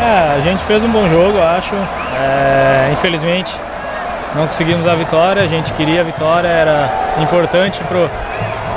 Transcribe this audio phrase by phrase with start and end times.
[0.00, 1.74] É, a gente fez um bom jogo, acho.
[2.16, 3.54] É, infelizmente
[4.34, 8.10] não conseguimos a vitória, a gente queria a vitória, era importante pro,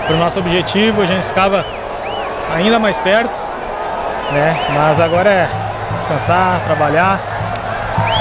[0.08, 1.66] pro nosso objetivo, a gente ficava
[2.56, 3.38] ainda mais perto,
[4.32, 4.58] né?
[4.74, 5.50] Mas agora é
[5.96, 7.20] descansar, trabalhar.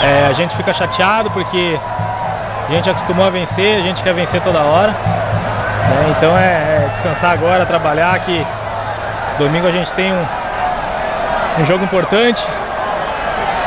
[0.02, 1.78] É, a gente fica chateado porque
[2.68, 4.90] a gente acostumou a vencer, a gente quer vencer toda hora.
[4.90, 6.14] Né?
[6.16, 8.44] Então é, descansar agora, trabalhar que
[9.38, 10.26] domingo a gente tem um,
[11.60, 12.46] um jogo importante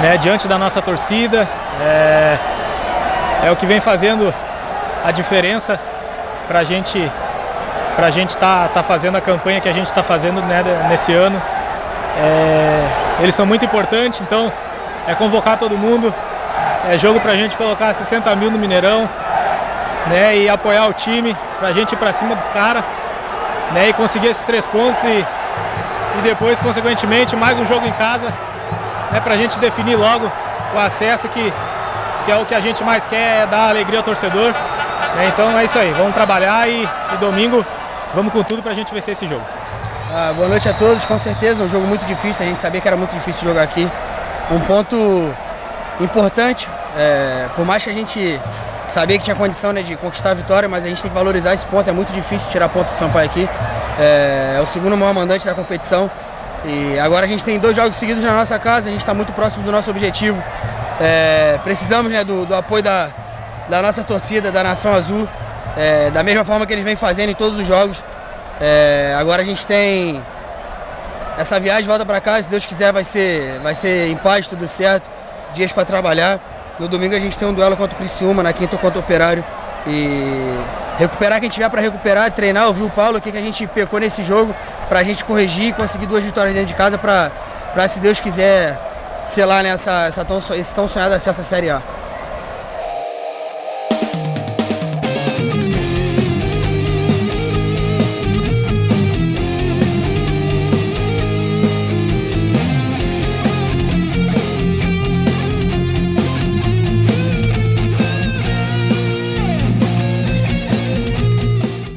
[0.01, 1.47] né, diante da nossa torcida.
[1.81, 2.37] É,
[3.45, 4.33] é o que vem fazendo
[5.03, 5.79] a diferença
[6.47, 7.11] para a gente
[7.95, 10.63] para a gente estar tá, tá fazendo a campanha que a gente está fazendo né,
[10.89, 11.39] nesse ano.
[12.17, 12.87] É,
[13.19, 14.51] eles são muito importantes, então
[15.07, 16.13] é convocar todo mundo.
[16.91, 19.07] É jogo para a gente colocar 60 mil no Mineirão
[20.07, 22.83] né, e apoiar o time, para a gente ir para cima dos caras
[23.73, 25.25] né, e conseguir esses três pontos e,
[26.19, 28.27] e depois, consequentemente, mais um jogo em casa
[29.11, 30.31] né, para a gente definir logo
[30.73, 31.53] o acesso que,
[32.25, 34.51] que é o que a gente mais quer, é dar alegria ao torcedor.
[35.15, 37.65] Né, então é isso aí, vamos trabalhar e, e domingo
[38.13, 39.43] vamos com tudo para a gente vencer esse jogo.
[40.15, 42.87] Ah, boa noite a todos, com certeza um jogo muito difícil, a gente sabia que
[42.87, 43.89] era muito difícil jogar aqui.
[44.51, 45.33] Um ponto
[45.99, 48.39] importante, é, por mais que a gente
[48.87, 51.53] sabia que tinha condição né, de conquistar a vitória, mas a gente tem que valorizar
[51.53, 53.49] esse ponto, é muito difícil tirar ponto do Sampaio aqui.
[53.99, 56.09] É, é o segundo maior mandante da competição
[56.65, 59.33] e agora a gente tem dois jogos seguidos na nossa casa, a gente está muito
[59.33, 60.41] próximo do nosso objetivo.
[61.01, 63.09] É, precisamos né, do, do, apoio da,
[63.67, 65.27] da nossa torcida, da Nação Azul,
[65.75, 68.01] é, da mesma forma que eles vêm fazendo em todos os jogos.
[68.61, 70.23] É, agora a gente tem
[71.37, 74.67] essa viagem volta para casa, se Deus quiser vai ser, vai ser em paz, tudo
[74.67, 75.09] certo,
[75.53, 76.39] dias para trabalhar.
[76.83, 79.41] No domingo a gente tem um duelo contra o Criciúma, na quinta contra o Operário.
[79.87, 80.59] E
[80.97, 84.01] recuperar quem tiver para recuperar, treinar, ouvir o Paulo, o que, que a gente pecou
[84.01, 84.53] nesse jogo,
[84.89, 88.77] para a gente corrigir e conseguir duas vitórias dentro de casa para, se Deus quiser,
[89.23, 91.81] selar nessa, essa tão, esse tão sonhado acesso à Série A.